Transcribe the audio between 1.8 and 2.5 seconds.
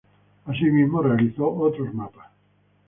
mapas.